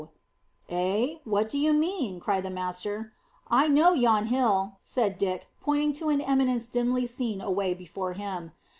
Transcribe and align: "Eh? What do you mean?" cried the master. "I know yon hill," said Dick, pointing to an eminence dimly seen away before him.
"Eh? 0.67 1.17
What 1.25 1.47
do 1.47 1.59
you 1.59 1.73
mean?" 1.73 2.19
cried 2.19 2.41
the 2.43 2.49
master. 2.49 3.13
"I 3.51 3.67
know 3.67 3.93
yon 3.93 4.25
hill," 4.33 4.77
said 4.81 5.19
Dick, 5.19 5.47
pointing 5.61 5.93
to 5.93 6.09
an 6.09 6.21
eminence 6.21 6.65
dimly 6.65 7.05
seen 7.05 7.39
away 7.39 7.75
before 7.75 8.13
him. 8.13 8.51